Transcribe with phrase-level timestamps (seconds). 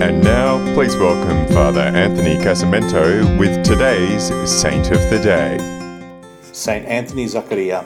[0.00, 5.58] And now, please welcome Father Anthony Casamento with today's Saint of the Day.
[6.52, 7.84] Saint Anthony Zaccaria.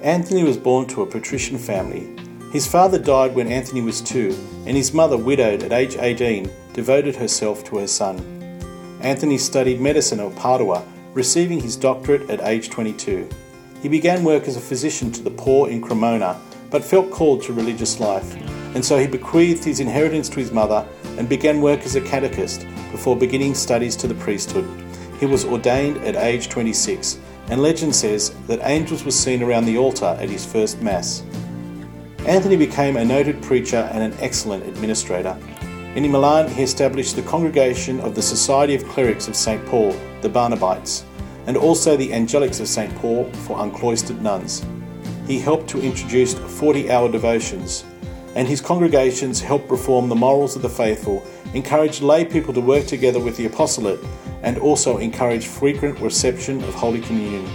[0.00, 2.08] Anthony was born to a patrician family.
[2.52, 7.14] His father died when Anthony was two, and his mother, widowed at age 18, devoted
[7.14, 8.18] herself to her son.
[9.00, 13.28] Anthony studied medicine at Padua, receiving his doctorate at age 22.
[13.80, 17.52] He began work as a physician to the poor in Cremona, but felt called to
[17.52, 18.34] religious life,
[18.74, 20.84] and so he bequeathed his inheritance to his mother
[21.18, 24.68] and began work as a catechist before beginning studies to the priesthood.
[25.18, 29.78] He was ordained at age 26, and legend says that angels were seen around the
[29.78, 31.22] altar at his first Mass.
[32.26, 35.36] Anthony became a noted preacher and an excellent administrator.
[35.94, 39.64] In Milan, he established the congregation of the Society of Clerics of St.
[39.66, 41.04] Paul, the Barnabites,
[41.46, 42.94] and also the Angelics of St.
[42.96, 44.64] Paul for uncloistered nuns.
[45.26, 47.84] He helped to introduce 40 hour devotions,
[48.34, 52.86] and his congregations helped reform the morals of the faithful, encouraged lay people to work
[52.86, 54.00] together with the apostolate,
[54.42, 57.46] and also encouraged frequent reception of Holy Communion.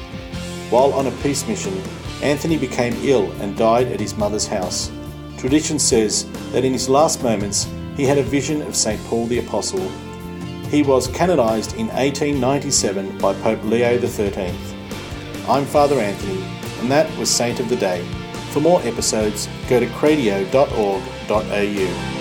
[0.69, 1.81] While on a peace mission,
[2.21, 4.91] Anthony became ill and died at his mother's house.
[5.37, 9.03] Tradition says that in his last moments he had a vision of St.
[9.05, 9.87] Paul the Apostle.
[10.69, 14.53] He was canonized in 1897 by Pope Leo XIII.
[15.47, 16.43] I'm Father Anthony,
[16.79, 18.05] and that was Saint of the Day.
[18.57, 22.16] For more episodes, go to cradio.org.au.